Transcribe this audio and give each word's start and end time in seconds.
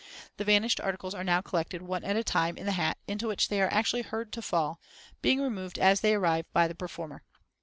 The 0.37 0.43
vanished 0.43 0.79
articles 0.79 1.13
are 1.13 1.23
now 1.23 1.41
collected, 1.41 1.83
one 1.83 2.03
at 2.03 2.15
a 2.15 2.23
time, 2.23 2.57
in 2.57 2.65
the 2.65 2.71
hat, 2.71 2.97
into 3.07 3.27
which 3.27 3.49
they 3.49 3.61
are 3.61 3.71
actually 3.71 4.01
heard 4.01 4.33
to 4.33 4.41
fall, 4.41 4.79
being 5.21 5.39
removed 5.43 5.77
as 5.77 6.01
they 6.01 6.15
arrive 6.15 6.51
by 6.53 6.67
the 6.67 6.73
performer. 6.73 7.21